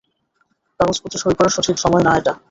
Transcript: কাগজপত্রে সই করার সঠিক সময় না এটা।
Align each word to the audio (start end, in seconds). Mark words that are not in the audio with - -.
কাগজপত্রে 0.79 1.17
সই 1.23 1.35
করার 1.37 1.55
সঠিক 1.55 1.77
সময় 1.79 2.03
না 2.03 2.11
এটা। 2.19 2.33